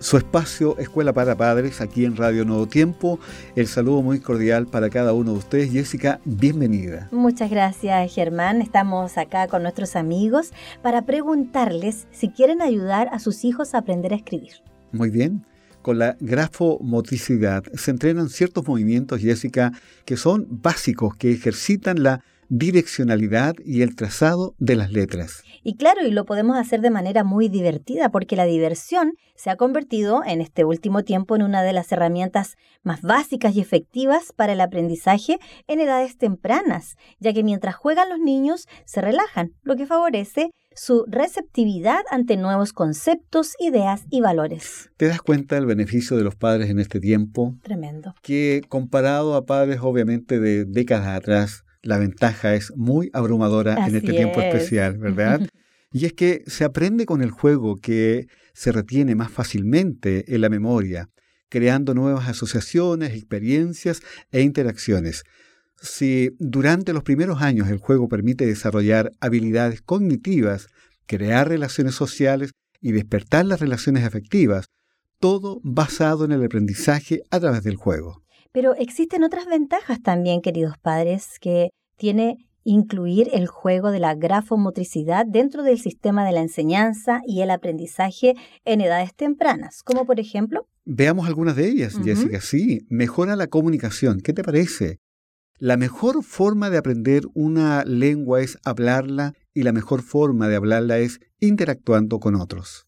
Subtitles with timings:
[0.00, 3.20] su espacio Escuela para Padres aquí en Radio Nuevo Tiempo.
[3.54, 5.70] El saludo muy cordial para cada uno de ustedes.
[5.70, 7.08] Jessica, bienvenida.
[7.12, 8.62] Muchas gracias Germán.
[8.62, 14.12] Estamos acá con nuestros amigos para preguntarles si quieren ayudar a sus hijos a aprender
[14.12, 14.62] a escribir.
[14.90, 15.44] Muy bien.
[15.82, 19.72] Con la grafomotricidad se entrenan ciertos movimientos, Jessica,
[20.04, 25.42] que son básicos, que ejercitan la direccionalidad y el trazado de las letras.
[25.62, 29.56] Y claro, y lo podemos hacer de manera muy divertida porque la diversión se ha
[29.56, 34.52] convertido en este último tiempo en una de las herramientas más básicas y efectivas para
[34.52, 39.86] el aprendizaje en edades tempranas, ya que mientras juegan los niños se relajan, lo que
[39.86, 44.90] favorece su receptividad ante nuevos conceptos, ideas y valores.
[44.96, 47.54] ¿Te das cuenta del beneficio de los padres en este tiempo?
[47.62, 48.14] Tremendo.
[48.22, 54.12] Que comparado a padres obviamente de décadas atrás, la ventaja es muy abrumadora en este
[54.12, 55.48] tiempo especial, ¿verdad?
[55.92, 60.48] y es que se aprende con el juego que se retiene más fácilmente en la
[60.48, 61.08] memoria,
[61.48, 64.00] creando nuevas asociaciones, experiencias
[64.30, 65.24] e interacciones.
[65.80, 70.68] Si durante los primeros años el juego permite desarrollar habilidades cognitivas,
[71.06, 74.66] crear relaciones sociales y despertar las relaciones afectivas,
[75.18, 78.22] todo basado en el aprendizaje a través del juego.
[78.52, 85.24] Pero existen otras ventajas también, queridos padres, que tiene incluir el juego de la grafomotricidad
[85.26, 88.34] dentro del sistema de la enseñanza y el aprendizaje
[88.64, 90.66] en edades tempranas, como por ejemplo...
[90.84, 92.40] Veamos algunas de ellas, Jessica.
[92.40, 94.20] Sí, mejora la comunicación.
[94.20, 94.98] ¿Qué te parece?
[95.58, 100.98] La mejor forma de aprender una lengua es hablarla y la mejor forma de hablarla
[100.98, 102.86] es interactuando con otros.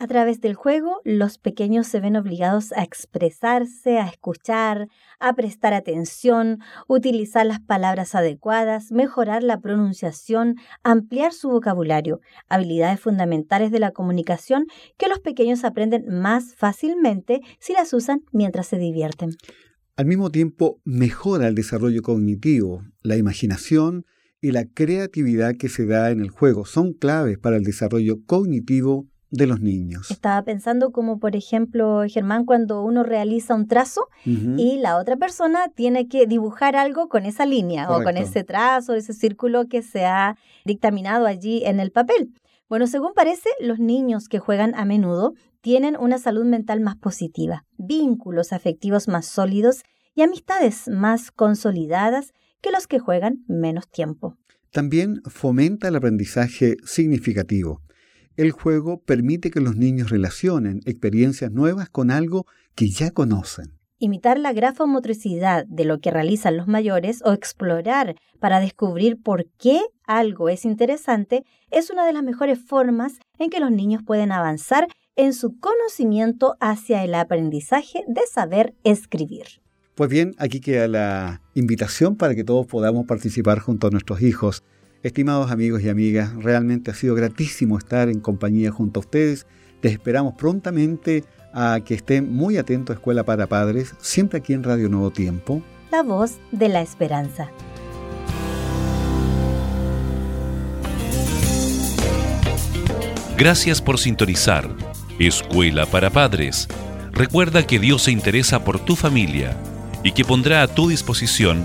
[0.00, 4.86] A través del juego, los pequeños se ven obligados a expresarse, a escuchar,
[5.18, 13.72] a prestar atención, utilizar las palabras adecuadas, mejorar la pronunciación, ampliar su vocabulario, habilidades fundamentales
[13.72, 14.66] de la comunicación
[14.98, 19.30] que los pequeños aprenden más fácilmente si las usan mientras se divierten.
[19.96, 24.06] Al mismo tiempo, mejora el desarrollo cognitivo, la imaginación
[24.40, 26.66] y la creatividad que se da en el juego.
[26.66, 30.10] Son claves para el desarrollo cognitivo de los niños.
[30.10, 35.68] Estaba pensando como, por ejemplo, Germán, cuando uno realiza un trazo y la otra persona
[35.74, 40.06] tiene que dibujar algo con esa línea o con ese trazo, ese círculo que se
[40.06, 42.32] ha dictaminado allí en el papel.
[42.68, 47.64] Bueno, según parece, los niños que juegan a menudo tienen una salud mental más positiva,
[47.76, 49.82] vínculos afectivos más sólidos
[50.14, 54.36] y amistades más consolidadas que los que juegan menos tiempo.
[54.70, 57.80] También fomenta el aprendizaje significativo
[58.38, 63.72] el juego permite que los niños relacionen experiencias nuevas con algo que ya conocen.
[63.98, 69.80] Imitar la grafomotricidad de lo que realizan los mayores o explorar para descubrir por qué
[70.06, 74.86] algo es interesante es una de las mejores formas en que los niños pueden avanzar
[75.16, 79.46] en su conocimiento hacia el aprendizaje de saber escribir.
[79.96, 84.62] Pues bien, aquí queda la invitación para que todos podamos participar junto a nuestros hijos
[85.04, 89.46] Estimados amigos y amigas, realmente ha sido gratísimo estar en compañía junto a ustedes.
[89.80, 91.22] Les esperamos prontamente
[91.54, 95.62] a que estén muy atentos a Escuela para Padres, siempre aquí en Radio Nuevo Tiempo.
[95.92, 97.48] La voz de la esperanza.
[103.36, 104.68] Gracias por sintonizar
[105.20, 106.66] Escuela para Padres.
[107.12, 109.56] Recuerda que Dios se interesa por tu familia
[110.02, 111.64] y que pondrá a tu disposición